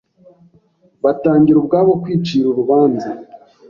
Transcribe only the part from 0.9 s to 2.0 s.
Batangira ubwabo